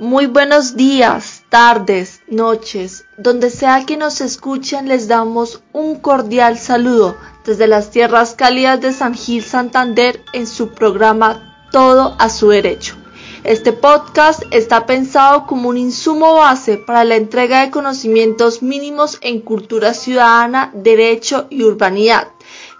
Muy 0.00 0.26
buenos 0.26 0.74
días, 0.74 1.44
tardes, 1.50 2.20
noches, 2.26 3.04
donde 3.16 3.48
sea 3.48 3.86
que 3.86 3.96
nos 3.96 4.20
escuchen 4.20 4.88
les 4.88 5.06
damos 5.06 5.62
un 5.72 6.00
cordial 6.00 6.58
saludo 6.58 7.16
desde 7.46 7.68
las 7.68 7.92
tierras 7.92 8.34
cálidas 8.34 8.80
de 8.80 8.92
San 8.92 9.14
Gil 9.14 9.44
Santander 9.44 10.20
en 10.32 10.48
su 10.48 10.70
programa 10.70 11.68
Todo 11.70 12.16
a 12.18 12.28
su 12.28 12.48
derecho. 12.48 12.96
Este 13.44 13.72
podcast 13.72 14.42
está 14.50 14.84
pensado 14.84 15.46
como 15.46 15.68
un 15.68 15.78
insumo 15.78 16.34
base 16.34 16.76
para 16.76 17.04
la 17.04 17.14
entrega 17.14 17.60
de 17.60 17.70
conocimientos 17.70 18.64
mínimos 18.64 19.18
en 19.20 19.42
cultura 19.42 19.94
ciudadana, 19.94 20.72
derecho 20.74 21.46
y 21.50 21.62
urbanidad 21.62 22.33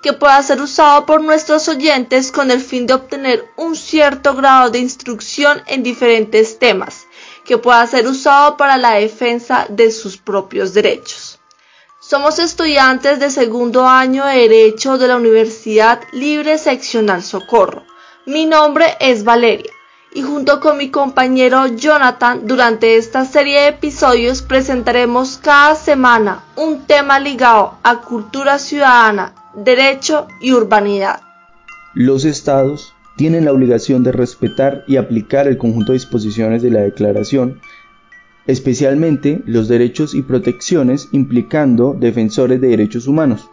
que 0.04 0.12
pueda 0.12 0.42
ser 0.42 0.60
usado 0.60 1.06
por 1.06 1.22
nuestros 1.22 1.66
oyentes 1.66 2.30
con 2.30 2.50
el 2.50 2.60
fin 2.60 2.86
de 2.86 2.92
obtener 2.92 3.50
un 3.56 3.74
cierto 3.74 4.34
grado 4.34 4.68
de 4.68 4.78
instrucción 4.78 5.62
en 5.66 5.82
diferentes 5.82 6.58
temas, 6.58 7.06
que 7.46 7.56
pueda 7.56 7.86
ser 7.86 8.06
usado 8.06 8.58
para 8.58 8.76
la 8.76 8.96
defensa 8.96 9.64
de 9.70 9.90
sus 9.90 10.18
propios 10.18 10.74
derechos. 10.74 11.40
Somos 12.00 12.38
estudiantes 12.38 13.18
de 13.18 13.30
segundo 13.30 13.86
año 13.88 14.26
de 14.26 14.46
Derecho 14.46 14.98
de 14.98 15.08
la 15.08 15.16
Universidad 15.16 16.02
Libre 16.12 16.58
Seccional 16.58 17.22
Socorro. 17.22 17.82
Mi 18.26 18.44
nombre 18.44 18.98
es 19.00 19.24
Valeria 19.24 19.72
y 20.12 20.20
junto 20.20 20.60
con 20.60 20.76
mi 20.76 20.90
compañero 20.90 21.66
Jonathan 21.66 22.46
durante 22.46 22.98
esta 22.98 23.24
serie 23.24 23.60
de 23.60 23.68
episodios 23.68 24.42
presentaremos 24.42 25.38
cada 25.38 25.74
semana 25.74 26.44
un 26.56 26.84
tema 26.86 27.18
ligado 27.18 27.78
a 27.82 28.02
cultura 28.02 28.58
ciudadana, 28.58 29.32
derecho 29.56 30.26
y 30.40 30.52
urbanidad. 30.52 31.20
Los 31.94 32.24
estados 32.24 32.94
tienen 33.16 33.44
la 33.44 33.52
obligación 33.52 34.02
de 34.02 34.12
respetar 34.12 34.84
y 34.88 34.96
aplicar 34.96 35.46
el 35.46 35.58
conjunto 35.58 35.92
de 35.92 35.98
disposiciones 35.98 36.62
de 36.62 36.70
la 36.70 36.80
Declaración, 36.80 37.60
especialmente 38.46 39.42
los 39.46 39.68
derechos 39.68 40.14
y 40.14 40.22
protecciones 40.22 41.08
implicando 41.12 41.96
defensores 41.98 42.60
de 42.60 42.68
derechos 42.68 43.06
humanos. 43.06 43.48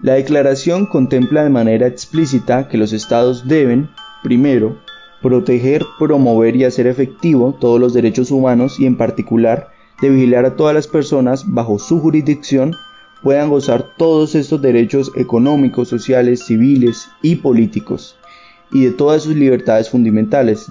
La 0.00 0.14
Declaración 0.14 0.86
contempla 0.86 1.42
de 1.42 1.50
manera 1.50 1.86
explícita 1.86 2.68
que 2.68 2.78
los 2.78 2.92
estados 2.92 3.46
deben, 3.46 3.90
primero, 4.22 4.78
proteger, 5.20 5.84
promover 5.98 6.56
y 6.56 6.64
hacer 6.64 6.86
efectivo 6.86 7.56
todos 7.60 7.80
los 7.80 7.92
derechos 7.92 8.30
humanos 8.30 8.78
y 8.78 8.86
en 8.86 8.96
particular 8.96 9.70
de 10.00 10.10
vigilar 10.10 10.44
a 10.44 10.56
todas 10.56 10.74
las 10.74 10.86
personas 10.86 11.44
bajo 11.52 11.78
su 11.78 12.00
jurisdicción 12.00 12.72
puedan 13.22 13.50
gozar 13.50 13.94
todos 13.96 14.34
estos 14.34 14.62
derechos 14.62 15.12
económicos, 15.16 15.88
sociales, 15.88 16.44
civiles 16.44 17.08
y 17.22 17.36
políticos, 17.36 18.16
y 18.72 18.84
de 18.84 18.90
todas 18.92 19.22
sus 19.22 19.34
libertades 19.34 19.90
fundamentales. 19.90 20.70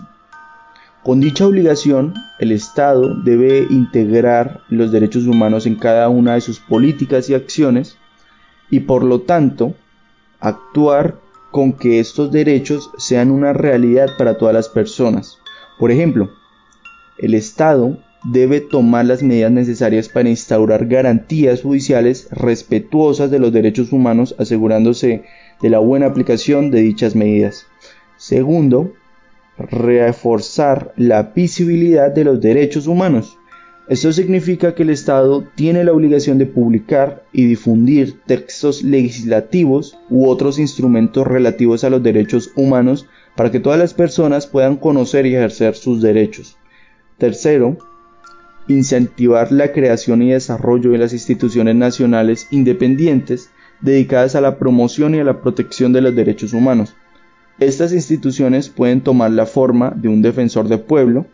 Con 1.03 1.19
dicha 1.19 1.47
obligación, 1.47 2.13
el 2.39 2.51
Estado 2.51 3.15
debe 3.23 3.67
integrar 3.69 4.61
los 4.69 4.91
derechos 4.91 5.25
humanos 5.25 5.65
en 5.65 5.75
cada 5.75 6.09
una 6.09 6.33
de 6.33 6.41
sus 6.41 6.59
políticas 6.59 7.29
y 7.29 7.33
acciones, 7.33 7.97
y 8.69 8.81
por 8.81 9.03
lo 9.03 9.21
tanto, 9.21 9.75
actuar 10.39 11.15
con 11.51 11.73
que 11.73 11.99
estos 11.99 12.31
derechos 12.31 12.91
sean 12.97 13.31
una 13.31 13.53
realidad 13.53 14.09
para 14.17 14.37
todas 14.37 14.53
las 14.53 14.69
personas. 14.69 15.39
Por 15.79 15.91
ejemplo, 15.91 16.29
el 17.17 17.33
Estado 17.33 17.97
debe 18.31 18.59
tomar 18.59 19.05
las 19.05 19.23
medidas 19.23 19.51
necesarias 19.51 20.09
para 20.09 20.29
instaurar 20.29 20.85
garantías 20.87 21.61
judiciales 21.61 22.27
respetuosas 22.31 23.31
de 23.31 23.39
los 23.39 23.53
derechos 23.53 23.93
humanos, 23.93 24.35
asegurándose 24.37 25.23
de 25.61 25.69
la 25.69 25.79
buena 25.79 26.07
aplicación 26.07 26.69
de 26.69 26.81
dichas 26.81 27.15
medidas. 27.15 27.67
Segundo, 28.17 28.93
reforzar 29.57 30.93
la 30.97 31.23
visibilidad 31.23 32.11
de 32.11 32.25
los 32.25 32.41
derechos 32.41 32.87
humanos. 32.87 33.37
Esto 33.87 34.11
significa 34.11 34.75
que 34.75 34.83
el 34.83 34.89
Estado 34.89 35.45
tiene 35.55 35.85
la 35.85 35.93
obligación 35.93 36.37
de 36.37 36.45
publicar 36.45 37.23
y 37.31 37.45
difundir 37.45 38.19
textos 38.25 38.83
legislativos 38.83 39.97
u 40.09 40.27
otros 40.27 40.59
instrumentos 40.59 41.25
relativos 41.25 41.85
a 41.85 41.89
los 41.89 42.03
derechos 42.03 42.51
humanos 42.57 43.07
para 43.37 43.49
que 43.49 43.61
todas 43.61 43.79
las 43.79 43.93
personas 43.93 44.45
puedan 44.47 44.75
conocer 44.75 45.25
y 45.25 45.35
ejercer 45.35 45.75
sus 45.75 46.01
derechos. 46.01 46.57
Tercero, 47.17 47.77
incentivar 48.67 49.51
la 49.51 49.71
creación 49.71 50.21
y 50.21 50.31
desarrollo 50.31 50.91
de 50.91 50.97
las 50.97 51.13
instituciones 51.13 51.75
nacionales 51.75 52.47
independientes 52.51 53.49
dedicadas 53.81 54.35
a 54.35 54.41
la 54.41 54.57
promoción 54.57 55.15
y 55.15 55.19
a 55.19 55.23
la 55.23 55.41
protección 55.41 55.93
de 55.93 56.01
los 56.01 56.15
derechos 56.15 56.53
humanos. 56.53 56.95
Estas 57.59 57.93
instituciones 57.93 58.69
pueden 58.69 59.01
tomar 59.01 59.31
la 59.31 59.45
forma 59.45 59.91
de 59.95 60.09
un 60.09 60.21
defensor 60.21 60.67
de 60.67 60.77
pueblo, 60.77 61.25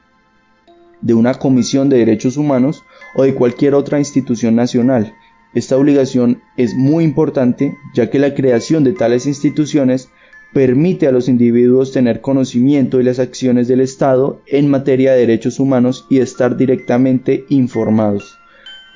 de 1.01 1.13
una 1.13 1.33
comisión 1.33 1.89
de 1.89 1.97
derechos 1.97 2.37
humanos 2.37 2.83
o 3.15 3.23
de 3.23 3.35
cualquier 3.35 3.75
otra 3.75 3.99
institución 3.99 4.55
nacional. 4.55 5.13
Esta 5.53 5.77
obligación 5.77 6.41
es 6.57 6.75
muy 6.75 7.03
importante 7.03 7.75
ya 7.93 8.09
que 8.09 8.19
la 8.19 8.33
creación 8.33 8.83
de 8.83 8.93
tales 8.93 9.25
instituciones 9.25 10.09
permite 10.53 11.07
a 11.07 11.11
los 11.11 11.27
individuos 11.27 11.91
tener 11.91 12.21
conocimiento 12.21 12.97
de 12.97 13.03
las 13.03 13.19
acciones 13.19 13.67
del 13.67 13.81
Estado 13.81 14.41
en 14.45 14.69
materia 14.69 15.13
de 15.13 15.19
derechos 15.19 15.59
humanos 15.59 16.05
y 16.09 16.19
estar 16.19 16.55
directamente 16.55 17.45
informados. 17.49 18.37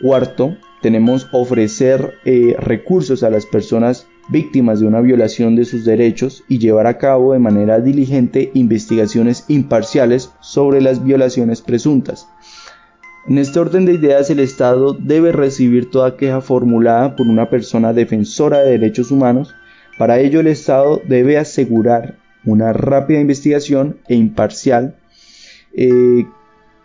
Cuarto, 0.01 0.55
tenemos 0.83 1.27
ofrecer 1.33 2.13
eh, 2.25 2.55
recursos 2.59 3.23
a 3.23 3.31
las 3.31 3.47
personas 3.47 4.07
víctimas 4.29 4.79
de 4.79 4.85
una 4.85 5.01
violación 5.01 5.55
de 5.55 5.65
sus 5.65 5.85
derechos 5.85 6.43
y 6.47 6.59
llevar 6.59 6.85
a 6.85 6.99
cabo 6.99 7.33
de 7.33 7.39
manera 7.39 7.79
diligente 7.79 8.51
investigaciones 8.53 9.45
imparciales 9.47 10.31
sobre 10.39 10.81
las 10.81 11.03
violaciones 11.03 11.61
presuntas. 11.61 12.27
En 13.27 13.39
este 13.39 13.59
orden 13.59 13.85
de 13.85 13.93
ideas, 13.93 14.29
el 14.29 14.39
Estado 14.39 14.93
debe 14.93 15.31
recibir 15.31 15.89
toda 15.89 16.15
queja 16.15 16.39
formulada 16.39 17.15
por 17.15 17.27
una 17.27 17.49
persona 17.49 17.91
defensora 17.91 18.59
de 18.59 18.71
derechos 18.71 19.11
humanos 19.11 19.53
para 19.97 20.19
ello 20.19 20.39
el 20.39 20.47
Estado 20.47 21.01
debe 21.05 21.37
asegurar 21.37 22.17
una 22.45 22.73
rápida 22.73 23.19
investigación 23.19 23.97
e 24.07 24.15
imparcial 24.15 24.95
eh, 25.73 26.25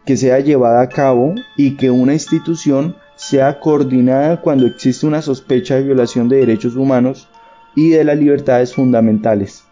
que 0.04 0.16
sea 0.16 0.40
llevada 0.40 0.82
a 0.82 0.88
cabo 0.88 1.34
y 1.56 1.76
que 1.76 1.90
una 1.90 2.14
institución 2.14 2.96
sea 3.16 3.60
coordinada 3.60 4.40
cuando 4.40 4.66
existe 4.66 5.06
una 5.06 5.22
sospecha 5.22 5.76
de 5.76 5.84
violación 5.84 6.28
de 6.28 6.38
derechos 6.38 6.74
humanos 6.74 7.28
y 7.76 7.90
de 7.90 8.04
las 8.04 8.18
libertades 8.18 8.74
fundamentales. 8.74 9.64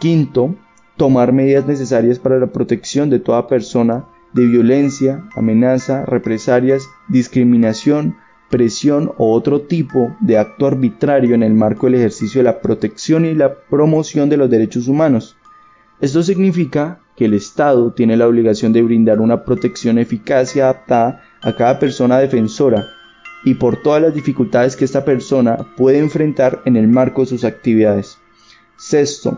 Quinto, 0.00 0.54
tomar 0.96 1.32
medidas 1.32 1.66
necesarias 1.66 2.18
para 2.18 2.38
la 2.38 2.48
protección 2.48 3.08
de 3.10 3.20
toda 3.20 3.46
persona 3.46 4.06
de 4.34 4.46
violencia, 4.46 5.24
amenaza, 5.36 6.04
represalias, 6.04 6.86
discriminación, 7.08 8.16
presión 8.54 9.10
o 9.18 9.32
otro 9.32 9.62
tipo 9.62 10.14
de 10.20 10.38
acto 10.38 10.68
arbitrario 10.68 11.34
en 11.34 11.42
el 11.42 11.54
marco 11.54 11.86
del 11.86 11.96
ejercicio 11.96 12.38
de 12.38 12.44
la 12.44 12.60
protección 12.60 13.24
y 13.24 13.34
la 13.34 13.52
promoción 13.52 14.28
de 14.30 14.36
los 14.36 14.48
derechos 14.48 14.86
humanos. 14.86 15.36
Esto 16.00 16.22
significa 16.22 17.00
que 17.16 17.24
el 17.24 17.34
Estado 17.34 17.92
tiene 17.94 18.16
la 18.16 18.28
obligación 18.28 18.72
de 18.72 18.84
brindar 18.84 19.20
una 19.20 19.42
protección 19.42 19.98
eficaz 19.98 20.54
y 20.54 20.60
adaptada 20.60 21.24
a 21.42 21.56
cada 21.56 21.80
persona 21.80 22.20
defensora 22.20 22.86
y 23.44 23.54
por 23.54 23.82
todas 23.82 24.00
las 24.00 24.14
dificultades 24.14 24.76
que 24.76 24.84
esta 24.84 25.04
persona 25.04 25.74
puede 25.76 25.98
enfrentar 25.98 26.62
en 26.64 26.76
el 26.76 26.86
marco 26.86 27.22
de 27.22 27.26
sus 27.26 27.42
actividades. 27.42 28.18
Sexto, 28.76 29.36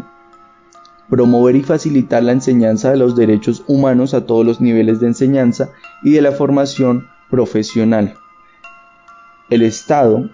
promover 1.09 1.57
y 1.57 1.63
facilitar 1.63 2.23
la 2.23 2.33
enseñanza 2.33 2.91
de 2.91 2.99
los 2.99 3.17
derechos 3.17 3.65
humanos 3.67 4.13
a 4.13 4.27
todos 4.27 4.45
los 4.45 4.61
niveles 4.61 5.01
de 5.01 5.07
enseñanza 5.07 5.71
y 6.03 6.11
de 6.11 6.21
la 6.21 6.33
formación 6.33 7.09
profesional. 7.31 8.15
El 9.49 9.63
Estado 9.63 10.29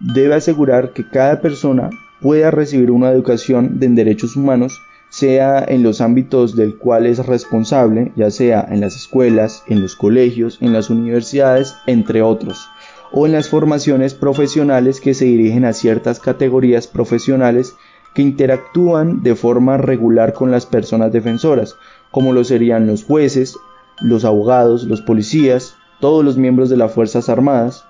debe 0.00 0.34
asegurar 0.36 0.94
que 0.94 1.06
cada 1.06 1.42
persona 1.42 1.90
pueda 2.22 2.50
recibir 2.50 2.90
una 2.90 3.10
educación 3.10 3.78
en 3.82 3.94
derechos 3.94 4.36
humanos, 4.36 4.80
sea 5.10 5.62
en 5.62 5.82
los 5.82 6.00
ámbitos 6.00 6.56
del 6.56 6.78
cual 6.78 7.04
es 7.04 7.26
responsable, 7.26 8.12
ya 8.16 8.30
sea 8.30 8.66
en 8.70 8.80
las 8.80 8.96
escuelas, 8.96 9.62
en 9.68 9.82
los 9.82 9.96
colegios, 9.96 10.56
en 10.62 10.72
las 10.72 10.88
universidades, 10.88 11.74
entre 11.86 12.22
otros, 12.22 12.66
o 13.12 13.26
en 13.26 13.32
las 13.32 13.50
formaciones 13.50 14.14
profesionales 14.14 14.98
que 14.98 15.12
se 15.12 15.26
dirigen 15.26 15.66
a 15.66 15.74
ciertas 15.74 16.18
categorías 16.18 16.86
profesionales 16.86 17.76
que 18.14 18.22
interactúan 18.22 19.22
de 19.22 19.34
forma 19.34 19.76
regular 19.76 20.32
con 20.32 20.50
las 20.50 20.64
personas 20.64 21.12
defensoras, 21.12 21.76
como 22.10 22.32
lo 22.32 22.44
serían 22.44 22.86
los 22.86 23.04
jueces, 23.04 23.58
los 24.00 24.24
abogados, 24.24 24.84
los 24.84 25.02
policías, 25.02 25.76
todos 26.00 26.24
los 26.24 26.38
miembros 26.38 26.70
de 26.70 26.78
las 26.78 26.92
Fuerzas 26.92 27.28
Armadas, 27.28 27.84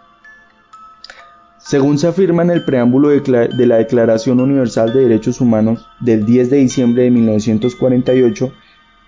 según 1.64 1.96
se 1.96 2.08
afirma 2.08 2.42
en 2.42 2.50
el 2.50 2.62
preámbulo 2.62 3.08
de 3.08 3.66
la 3.66 3.76
Declaración 3.76 4.38
Universal 4.38 4.92
de 4.92 5.00
Derechos 5.00 5.40
Humanos 5.40 5.88
del 5.98 6.26
10 6.26 6.50
de 6.50 6.56
diciembre 6.58 7.04
de 7.04 7.10
1948, 7.10 8.52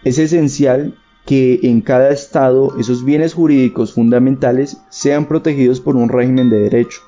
es 0.05 0.19
esencial 0.19 0.95
que 1.27 1.61
en 1.65 1.83
cada 1.83 2.09
estado 2.11 2.75
esos 2.81 3.05
bienes 3.05 3.35
jurídicos 3.35 3.93
fundamentales 3.93 4.81
sean 4.89 5.27
protegidos 5.27 5.83
por 5.83 5.97
un 5.97 6.09
régimen 6.09 6.49
de 6.49 6.61
derecho. 6.61 7.03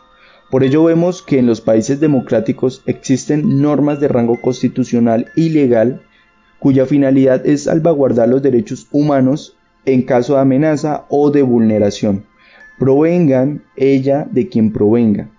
Por 0.51 0.65
ello 0.65 0.85
vemos 0.85 1.23
que 1.23 1.39
en 1.39 1.47
los 1.47 1.63
países 1.63 1.99
democráticos 1.99 2.83
existen 2.85 3.63
normas 3.63 4.01
de 4.01 4.09
rango 4.09 4.39
constitucional 4.43 5.31
y 5.35 5.49
legal 5.49 6.03
cuya 6.59 6.85
finalidad 6.85 7.47
es 7.47 7.65
salvaguardar 7.65 8.29
los 8.29 8.43
derechos 8.43 8.87
humanos 8.93 9.57
en 9.87 10.03
caso 10.03 10.35
de 10.35 10.41
amenaza 10.41 11.07
o 11.09 11.31
de 11.31 11.41
vulneración. 11.41 12.27
Provengan 12.79 13.63
ella 13.77 14.29
de 14.31 14.51
quien 14.51 14.75
provenga. 14.75 15.31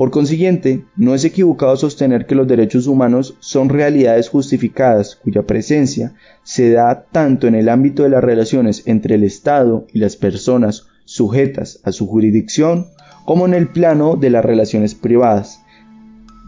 Por 0.00 0.10
consiguiente, 0.10 0.86
no 0.96 1.14
es 1.14 1.26
equivocado 1.26 1.76
sostener 1.76 2.24
que 2.24 2.34
los 2.34 2.48
derechos 2.48 2.86
humanos 2.86 3.36
son 3.38 3.68
realidades 3.68 4.30
justificadas 4.30 5.14
cuya 5.14 5.42
presencia 5.42 6.14
se 6.42 6.72
da 6.72 7.04
tanto 7.12 7.46
en 7.46 7.54
el 7.54 7.68
ámbito 7.68 8.04
de 8.04 8.08
las 8.08 8.24
relaciones 8.24 8.82
entre 8.86 9.16
el 9.16 9.24
Estado 9.24 9.86
y 9.92 9.98
las 9.98 10.16
personas 10.16 10.86
sujetas 11.04 11.80
a 11.84 11.92
su 11.92 12.06
jurisdicción 12.06 12.86
como 13.26 13.44
en 13.44 13.52
el 13.52 13.68
plano 13.68 14.16
de 14.16 14.30
las 14.30 14.42
relaciones 14.42 14.94
privadas. 14.94 15.60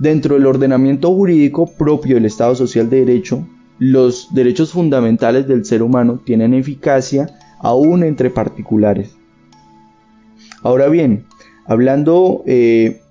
Dentro 0.00 0.36
del 0.36 0.46
ordenamiento 0.46 1.14
jurídico 1.14 1.66
propio 1.66 2.14
del 2.14 2.24
Estado 2.24 2.54
Social 2.54 2.88
de 2.88 3.04
Derecho, 3.04 3.46
los 3.78 4.32
derechos 4.32 4.72
fundamentales 4.72 5.46
del 5.46 5.66
ser 5.66 5.82
humano 5.82 6.22
tienen 6.24 6.54
eficacia 6.54 7.26
aún 7.60 8.02
entre 8.02 8.30
particulares. 8.30 9.14
Ahora 10.62 10.88
bien, 10.88 11.26
hablando 11.66 12.44
eh, 12.46 13.01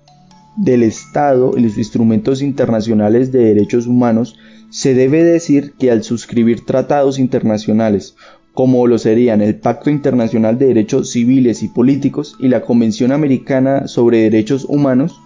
del 0.56 0.82
Estado 0.82 1.54
y 1.56 1.60
los 1.62 1.78
instrumentos 1.78 2.42
internacionales 2.42 3.32
de 3.32 3.44
derechos 3.44 3.86
humanos, 3.86 4.38
se 4.70 4.94
debe 4.94 5.22
decir 5.22 5.74
que 5.78 5.90
al 5.90 6.02
suscribir 6.02 6.64
tratados 6.64 7.18
internacionales, 7.18 8.16
como 8.54 8.86
lo 8.86 8.98
serían 8.98 9.40
el 9.40 9.56
Pacto 9.56 9.90
Internacional 9.90 10.58
de 10.58 10.66
Derechos 10.66 11.10
Civiles 11.10 11.62
y 11.62 11.68
Políticos 11.68 12.36
y 12.38 12.48
la 12.48 12.60
Convención 12.60 13.12
Americana 13.12 13.88
sobre 13.88 14.18
Derechos 14.18 14.66
Humanos, 14.68 15.20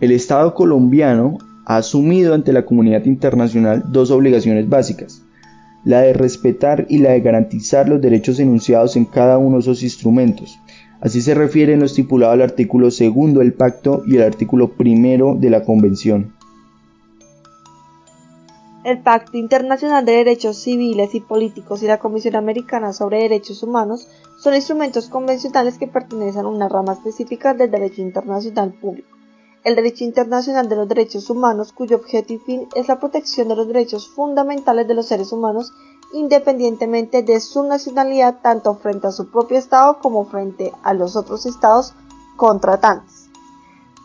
el 0.00 0.12
Estado 0.12 0.54
colombiano 0.54 1.38
ha 1.66 1.76
asumido 1.76 2.34
ante 2.34 2.52
la 2.52 2.64
comunidad 2.64 3.04
internacional 3.04 3.84
dos 3.88 4.10
obligaciones 4.10 4.68
básicas, 4.68 5.22
la 5.84 6.00
de 6.00 6.12
respetar 6.12 6.86
y 6.88 6.98
la 6.98 7.10
de 7.10 7.20
garantizar 7.20 7.88
los 7.88 8.00
derechos 8.00 8.38
enunciados 8.38 8.96
en 8.96 9.04
cada 9.04 9.38
uno 9.38 9.56
de 9.56 9.62
esos 9.62 9.82
instrumentos, 9.82 10.58
Así 11.00 11.22
se 11.22 11.34
refiere 11.34 11.72
en 11.72 11.80
lo 11.80 11.86
estipulado 11.86 12.32
al 12.32 12.42
artículo 12.42 12.90
segundo 12.90 13.40
del 13.40 13.54
pacto 13.54 14.02
y 14.06 14.16
el 14.16 14.22
artículo 14.22 14.68
primero 14.68 15.34
de 15.34 15.50
la 15.50 15.64
convención. 15.64 16.34
El 18.82 19.02
Pacto 19.02 19.36
Internacional 19.36 20.06
de 20.06 20.12
Derechos 20.12 20.56
Civiles 20.56 21.14
y 21.14 21.20
Políticos 21.20 21.82
y 21.82 21.86
la 21.86 21.98
Comisión 21.98 22.36
Americana 22.36 22.94
sobre 22.94 23.18
Derechos 23.18 23.62
Humanos 23.62 24.08
son 24.38 24.54
instrumentos 24.54 25.08
convencionales 25.08 25.76
que 25.76 25.86
pertenecen 25.86 26.46
a 26.46 26.48
una 26.48 26.68
rama 26.68 26.94
específica 26.94 27.52
del 27.52 27.70
derecho 27.70 28.00
internacional 28.00 28.72
público. 28.72 29.08
El 29.64 29.76
derecho 29.76 30.04
internacional 30.04 30.70
de 30.70 30.76
los 30.76 30.88
derechos 30.88 31.28
humanos, 31.28 31.72
cuyo 31.74 31.96
objeto 31.96 32.32
y 32.32 32.38
fin 32.38 32.68
es 32.74 32.88
la 32.88 32.98
protección 32.98 33.48
de 33.48 33.56
los 33.56 33.66
derechos 33.66 34.08
fundamentales 34.08 34.88
de 34.88 34.94
los 34.94 35.06
seres 35.06 35.30
humanos 35.32 35.74
independientemente 36.12 37.22
de 37.22 37.40
su 37.40 37.62
nacionalidad 37.62 38.40
tanto 38.42 38.74
frente 38.74 39.06
a 39.06 39.12
su 39.12 39.30
propio 39.30 39.58
Estado 39.58 39.98
como 40.00 40.24
frente 40.26 40.72
a 40.82 40.94
los 40.94 41.16
otros 41.16 41.46
Estados 41.46 41.94
contratantes. 42.36 43.28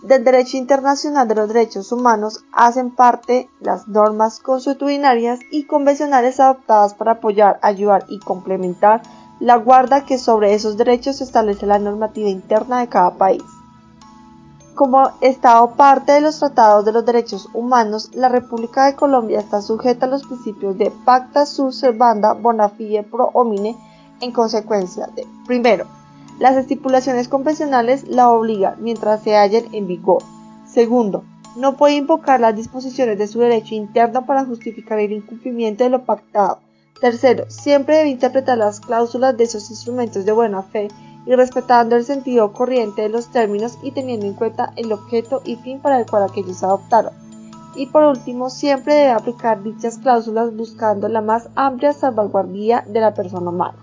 Del 0.02 0.24
derecho 0.24 0.58
internacional 0.58 1.28
de 1.28 1.36
los 1.36 1.48
derechos 1.48 1.92
humanos 1.92 2.44
hacen 2.52 2.92
parte 2.92 3.50
las 3.60 3.88
normas 3.88 4.40
consuetudinarias 4.40 5.40
y 5.52 5.66
convencionales 5.66 6.40
adoptadas 6.40 6.94
para 6.94 7.14
apoyar, 7.14 7.60
ayudar 7.64 8.06
y 8.08 8.20
complementar 8.20 9.02
la 9.40 9.56
guarda 9.58 10.06
que 10.06 10.18
sobre 10.18 10.54
esos 10.54 10.78
derechos 10.78 11.22
establece 11.22 11.66
la 11.66 11.80
normativa 11.80 12.30
interna 12.30 12.82
de 12.82 12.88
cada 12.88 13.16
país. 13.16 13.42
Como 14.76 15.10
Estado 15.22 15.72
parte 15.78 16.12
de 16.12 16.20
los 16.20 16.40
tratados 16.40 16.84
de 16.84 16.92
los 16.92 17.06
derechos 17.06 17.48
humanos, 17.54 18.12
la 18.14 18.28
República 18.28 18.86
de 18.86 18.96
Colombia 18.96 19.40
está 19.40 19.62
sujeta 19.62 20.06
a 20.06 20.10
los 20.10 20.24
principios 20.24 20.78
de 20.78 20.92
Pacta 20.92 21.46
sunt 21.46 21.72
servanda 21.72 22.34
bona 22.34 22.68
fide 22.68 23.04
pro 23.04 23.30
homine 23.34 23.78
en 24.20 24.34
consecuencia 24.34 25.08
de, 25.16 25.26
primero, 25.48 25.86
las 26.40 26.58
estipulaciones 26.58 27.30
convencionales 27.30 28.06
la 28.10 28.30
obligan 28.30 28.76
mientras 28.80 29.24
se 29.24 29.38
hallen 29.38 29.66
en 29.72 29.88
vigor. 29.88 30.22
Segundo, 30.66 31.24
no 31.56 31.78
puede 31.78 31.96
invocar 31.96 32.42
las 32.42 32.54
disposiciones 32.54 33.18
de 33.18 33.28
su 33.28 33.40
derecho 33.40 33.76
interno 33.76 34.26
para 34.26 34.44
justificar 34.44 35.00
el 35.00 35.14
incumplimiento 35.14 35.86
de 35.86 35.90
lo 35.90 36.04
pactado. 36.04 36.60
Tercero, 37.00 37.46
siempre 37.48 37.96
debe 37.96 38.10
interpretar 38.10 38.58
las 38.58 38.82
cláusulas 38.82 39.38
de 39.38 39.46
esos 39.46 39.70
instrumentos 39.70 40.26
de 40.26 40.34
buena 40.34 40.64
fe 40.64 40.90
y 41.26 41.34
respetando 41.36 41.96
el 41.96 42.06
sentido 42.06 42.54
corriente 42.54 43.02
de 43.02 43.10
los 43.10 43.28
términos 43.28 43.78
y 43.82 43.92
teniendo 43.92 44.26
en 44.26 44.34
cuenta 44.34 44.74
el 44.76 44.92
objeto 44.92 45.42
y 45.44 45.56
fin 45.56 45.80
para 45.80 46.00
el 46.00 46.06
cual 46.06 46.24
aquellos 46.24 46.64
adoptaron. 46.64 47.14
Y 47.76 47.88
por 47.88 48.04
último, 48.04 48.50
siempre 48.50 48.94
debe 48.94 49.12
aplicar 49.12 49.62
dichas 49.62 49.98
cláusulas 49.98 50.56
buscando 50.56 51.10
la 51.10 51.22
más 51.22 51.50
amplia 51.56 51.94
salvaguardia 51.94 52.86
de 52.88 53.02
la 53.02 53.14
persona 53.14 53.50
humana. 53.50 53.78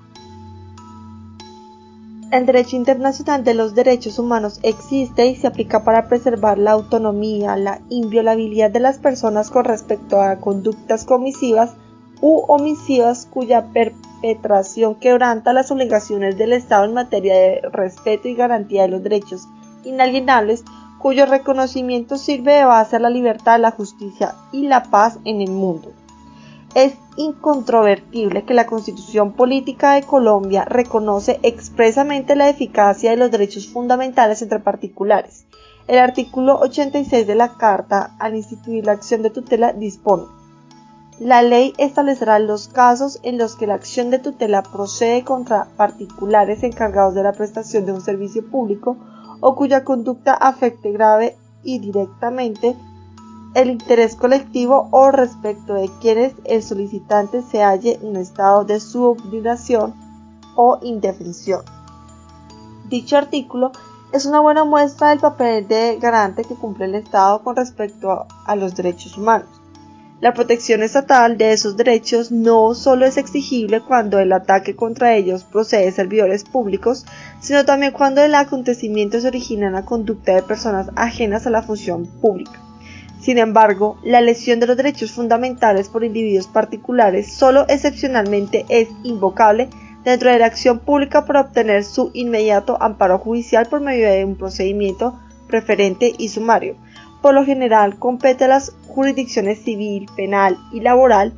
El 2.31 2.47
derecho 2.47 2.77
internacional 2.77 3.45
de 3.45 3.53
los 3.53 3.75
derechos 3.75 4.19
humanos 4.19 4.59
existe 4.63 5.27
y 5.27 5.37
se 5.37 5.47
aplica 5.47 5.85
para 5.85 6.09
preservar 6.09 6.57
la 6.57 6.73
autonomía, 6.73 7.57
la 7.57 7.83
inviolabilidad 7.91 8.71
de 8.71 8.81
las 8.81 8.99
personas 8.99 9.51
con 9.51 9.67
respecto 9.67 10.19
a 10.19 10.37
conductas 10.37 11.05
comisivas 11.05 11.75
u 12.23 12.43
omisivas 12.49 13.27
cuya 13.27 13.67
quebranta 15.01 15.53
las 15.53 15.71
obligaciones 15.71 16.39
del 16.39 16.53
Estado 16.53 16.85
en 16.85 16.95
materia 16.95 17.35
de 17.35 17.61
respeto 17.73 18.29
y 18.29 18.35
garantía 18.35 18.83
de 18.83 18.89
los 18.89 19.03
derechos 19.03 19.49
inalienables, 19.85 20.65
cuyo 20.99 21.27
reconocimiento 21.27 22.17
sirve 22.17 22.53
de 22.53 22.65
base 22.65 22.97
a 22.97 23.01
la 23.01 23.11
libertad, 23.11 23.59
la 23.61 23.73
justicia 23.73 24.35
y 24.53 24.69
la 24.69 24.85
paz 24.85 25.19
en 25.25 25.41
el 25.41 25.51
mundo. 25.51 25.93
Es 26.75 26.95
incontrovertible 27.17 28.45
que 28.45 28.55
la 28.55 28.67
Constitución 28.67 29.33
Política 29.33 29.95
de 29.95 30.05
Colombia 30.05 30.65
reconoce 30.65 31.39
expresamente 31.43 32.37
la 32.37 32.49
eficacia 32.49 33.11
de 33.11 33.17
los 33.17 33.31
derechos 33.31 33.69
fundamentales 33.69 34.41
entre 34.41 34.61
particulares. 34.61 35.45
El 35.89 35.99
artículo 35.99 36.59
86 36.61 37.27
de 37.27 37.35
la 37.35 37.57
Carta, 37.57 38.15
al 38.19 38.37
instituir 38.37 38.87
la 38.87 38.93
acción 38.93 39.23
de 39.23 39.31
tutela, 39.31 39.73
dispone 39.73 40.42
la 41.23 41.41
ley 41.41 41.73
establecerá 41.79 42.41
los 42.41 42.67
casos 42.67 43.21
en 43.23 43.39
los 43.39 43.55
que 43.55 43.69
la 43.69 43.75
acción 43.75 44.11
de 44.11 44.19
tutela 44.19 44.65
procede 44.65 45.23
contra 45.23 45.69
particulares 45.77 46.65
encargados 46.65 47.15
de 47.15 47.23
la 47.23 47.33
prestación 47.33 47.87
de 47.87 47.93
un 47.93 48.01
servicio 48.01 48.45
público 48.45 48.97
o 49.39 49.55
cuya 49.55 49.85
conducta 49.85 50.35
afecte 50.35 50.91
grave 50.91 51.37
y 51.63 51.79
directamente 51.79 52.77
el 53.55 53.71
interés 53.71 54.17
colectivo 54.17 54.89
o 54.91 55.13
respecto 55.13 55.75
de 55.75 55.89
quienes 56.01 56.35
el 56.45 56.61
solicitante 56.61 57.43
se 57.43 57.63
halle 57.63 58.01
en 58.03 58.17
estado 58.17 58.65
de 58.65 58.81
subordinación 58.81 59.95
o 60.57 60.81
indefensión. 60.83 61.63
Dicho 62.89 63.17
artículo 63.17 63.71
es 64.11 64.27
una 64.27 64.41
buena 64.41 64.65
muestra 64.65 65.11
del 65.11 65.21
papel 65.21 65.69
de 65.69 65.99
garante 66.01 66.43
que 66.43 66.57
cumple 66.57 66.87
el 66.87 66.97
Estado 66.97 67.43
con 67.45 67.55
respecto 67.55 68.27
a 68.45 68.57
los 68.57 68.75
derechos 68.75 69.17
humanos. 69.17 69.62
La 70.23 70.35
protección 70.35 70.85
estatal 70.85 71.37
de 71.37 71.51
esos 71.51 71.77
derechos 71.77 72.31
no 72.31 72.75
solo 72.75 73.07
es 73.07 73.17
exigible 73.17 73.81
cuando 73.81 74.21
el 74.21 74.33
ataque 74.33 74.77
contra 74.77 75.17
ellos 75.17 75.43
procede 75.43 75.87
de 75.87 75.91
servidores 75.91 76.45
públicos, 76.45 77.05
sino 77.41 77.65
también 77.65 77.91
cuando 77.91 78.23
el 78.23 78.37
acontecimiento 78.37 79.21
se 79.21 79.27
origina 79.27 79.67
en 79.67 79.73
la 79.73 79.85
conducta 79.85 80.33
de 80.33 80.45
personas 80.45 80.91
ajenas 80.95 81.49
a 81.49 81.51
la 81.51 81.63
función 81.63 82.07
pública. 82.07 82.53
Sin 83.21 83.37
embargo, 83.37 83.99
la 84.05 84.21
lesión 84.21 84.61
de 84.61 84.69
los 84.69 84.77
derechos 84.77 85.11
fundamentales 85.11 85.89
por 85.89 86.05
individuos 86.05 86.47
particulares 86.47 87.33
solo 87.33 87.67
excepcionalmente 87.69 88.65
es 88.69 88.87
invocable 89.03 89.71
dentro 90.05 90.31
de 90.31 90.39
la 90.39 90.47
acción 90.47 90.79
pública 90.79 91.27
para 91.27 91.41
obtener 91.41 91.83
su 91.83 92.13
inmediato 92.15 92.81
amparo 92.81 93.19
judicial 93.19 93.67
por 93.67 93.81
medio 93.81 94.09
de 94.09 94.25
un 94.25 94.37
procedimiento 94.37 95.19
preferente 95.49 96.15
y 96.17 96.29
sumario. 96.29 96.77
Por 97.23 97.35
lo 97.35 97.45
general, 97.45 98.01
compete 98.01 98.45
a 98.45 98.49
las 98.49 98.75
jurisdicciones 98.93 99.61
civil, 99.63 100.07
penal 100.15 100.59
y 100.73 100.81
laboral, 100.81 101.33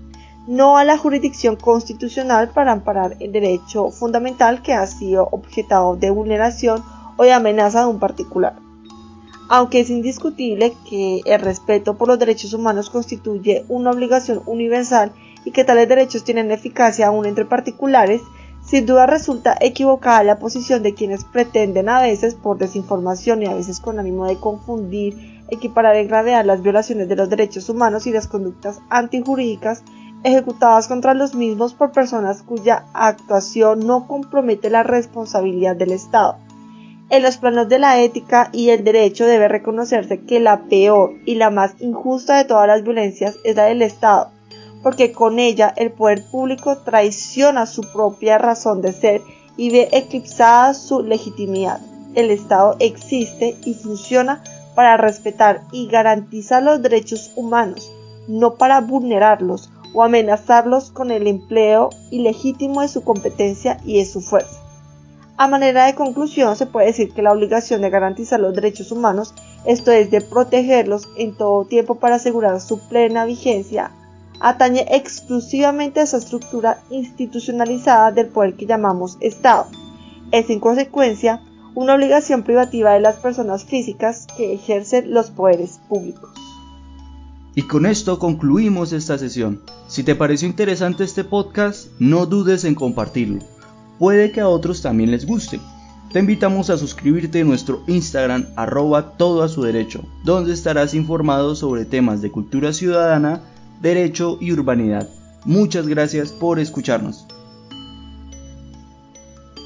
no 0.47 0.77
a 0.77 0.85
la 0.85 0.99
jurisdicción 0.99 1.57
constitucional 1.57 2.51
para 2.51 2.73
amparar 2.73 3.17
el 3.21 3.33
derecho 3.33 3.91
fundamental 3.91 4.63
que 4.63 4.75
ha 4.75 4.87
sido 4.87 5.29
objetado 5.31 5.97
de 5.97 6.11
vulneración 6.11 6.83
o 7.17 7.23
de 7.23 7.33
amenaza 7.33 7.81
de 7.81 7.87
un 7.87 7.99
particular. 7.99 8.57
Aunque 9.49 9.81
es 9.81 9.91
indiscutible 9.91 10.75
que 10.89 11.21
el 11.25 11.41
respeto 11.41 11.97
por 11.97 12.09
los 12.09 12.19
derechos 12.19 12.53
humanos 12.55 12.91
constituye 12.91 13.65
una 13.69 13.91
obligación 13.91 14.43
universal 14.47 15.13
y 15.45 15.51
que 15.51 15.65
tales 15.65 15.89
derechos 15.89 16.25
tienen 16.25 16.51
eficacia 16.51 17.09
aún 17.09 17.27
entre 17.27 17.45
particulares, 17.45 18.23
sin 18.65 18.87
duda 18.87 19.07
resulta 19.07 19.57
equivocada 19.61 20.25
la 20.25 20.39
posición 20.39 20.83
de 20.83 20.95
quienes 20.95 21.25
pretenden 21.25 21.91
a 21.91 22.01
veces 22.01 22.35
por 22.35 22.57
desinformación 22.57 23.43
y 23.43 23.47
a 23.47 23.55
veces 23.55 23.81
con 23.81 23.99
ánimo 23.99 24.27
de 24.27 24.37
confundir 24.37 25.34
equiparar 25.55 25.97
en 25.97 26.09
gravedad 26.09 26.45
las 26.45 26.63
violaciones 26.63 27.09
de 27.09 27.17
los 27.17 27.31
derechos 27.31 27.69
humanos 27.69 28.07
y 28.07 28.13
las 28.13 28.29
conductas 28.29 28.81
antijurídicas 28.91 29.83
ejecutadas 30.25 30.89
contra 30.89 31.15
los 31.15 31.35
mismos 31.35 31.75
por 31.75 31.93
personas 31.93 32.43
cuya 32.43 32.87
actuación 32.95 33.87
no 33.87 34.07
compromete 34.07 34.71
la 34.71 34.83
responsabilidad 34.83 35.77
del 35.77 35.93
Estado. 35.93 36.37
En 37.11 37.23
los 37.23 37.37
planos 37.37 37.69
de 37.69 37.79
la 37.79 38.01
ética 38.01 38.49
y 38.51 38.71
el 38.71 38.83
derecho 38.83 39.27
debe 39.27 39.47
reconocerse 39.47 40.23
que 40.23 40.41
la 40.41 40.63
peor 40.63 41.13
y 41.27 41.35
la 41.35 41.51
más 41.51 41.75
injusta 41.79 42.39
de 42.39 42.45
todas 42.45 42.67
las 42.67 42.83
violencias 42.83 43.37
es 43.45 43.55
la 43.57 43.65
del 43.65 43.83
Estado, 43.83 44.31
porque 44.83 45.13
con 45.13 45.39
ella 45.39 45.73
el 45.77 45.93
poder 45.93 46.25
público 46.25 46.79
traiciona 46.79 47.67
su 47.67 47.83
propia 47.93 48.39
razón 48.39 48.81
de 48.81 48.95
ser 48.95 49.21
y 49.59 49.71
ve 49.71 49.89
eclipsada 49.93 50.73
su 50.73 51.03
legitimidad. 51.03 51.81
El 52.15 52.31
Estado 52.31 52.77
existe 52.79 53.57
y 53.65 53.75
funciona 53.75 54.43
para 54.75 54.97
respetar 54.97 55.63
y 55.73 55.87
garantizar 55.87 56.63
los 56.63 56.83
derechos 56.83 57.33
humanos, 57.37 57.93
no 58.29 58.55
para 58.55 58.81
vulnerarlos 58.81 59.71
o 59.95 60.03
amenazarlos 60.03 60.91
con 60.91 61.11
el 61.11 61.27
empleo 61.27 61.91
ilegítimo 62.11 62.81
de 62.81 62.89
su 62.89 63.03
competencia 63.03 63.79
y 63.85 63.99
de 63.99 64.05
su 64.05 64.21
fuerza. 64.21 64.61
A 65.37 65.49
manera 65.49 65.87
de 65.87 65.95
conclusión, 65.95 66.55
se 66.55 66.67
puede 66.67 66.87
decir 66.87 67.13
que 67.13 67.23
la 67.23 67.33
obligación 67.33 67.81
de 67.81 67.91
garantizar 67.91 68.39
los 68.39 68.55
derechos 68.55 68.93
humanos, 68.93 69.35
esto 69.65 69.91
es, 69.91 70.11
de 70.11 70.21
protegerlos 70.21 71.09
en 71.17 71.37
todo 71.37 71.65
tiempo 71.65 71.97
para 71.97 72.17
asegurar 72.17 72.61
su 72.61 72.79
plena 72.79 73.25
vigencia, 73.25 73.91
atañe 74.39 74.87
exclusivamente 74.91 76.01
a 76.01 76.03
esa 76.05 76.19
estructura 76.19 76.83
institucionalizada 76.91 78.13
del 78.13 78.29
poder 78.29 78.55
que 78.55 78.67
llamamos 78.67 79.17
Estado. 79.21 79.67
Es 80.31 80.51
en 80.51 80.61
consecuencia 80.61 81.41
una 81.75 81.95
obligación 81.95 82.43
privativa 82.43 82.93
de 82.93 83.01
las 83.01 83.17
personas 83.17 83.65
físicas 83.65 84.27
que 84.37 84.55
ejercen 84.55 85.13
los 85.13 85.31
poderes 85.31 85.81
públicos. 85.89 86.31
Y 87.55 87.63
con 87.63 87.87
esto 87.87 88.19
concluimos 88.19 88.93
esta 88.93 89.17
sesión. 89.19 89.63
Si 89.87 90.03
te 90.03 90.15
pareció 90.15 90.49
interesante 90.49 91.05
este 91.05 91.25
podcast, 91.25 91.89
no 91.99 92.27
dudes 92.27 92.65
en 92.65 92.75
compartirlo 92.75 93.41
puede 93.99 94.33
que 94.33 94.41
a 94.41 94.49
otros 94.49 94.83
también 94.83 95.11
les 95.11 95.27
guste. 95.27 95.61
Te 96.13 96.19
invitamos 96.21 96.71
a 96.71 96.79
suscribirte 96.79 97.41
en 97.41 97.49
nuestro 97.49 97.83
Instagram 97.87 98.47
arroba 98.57 99.17
todo 99.17 99.43
a 99.43 99.49
derecho, 99.49 100.05
donde 100.25 100.53
estarás 100.53 100.95
informado 100.95 101.57
sobre 101.57 101.85
temas 101.85 102.23
de 102.23 102.31
cultura 102.31 102.73
ciudadana, 102.73 103.41
derecho 103.83 104.39
y 104.41 104.53
urbanidad. 104.53 105.09
Muchas 105.45 105.89
gracias 105.89 106.33
por 106.33 106.59
escucharnos. 106.59 107.27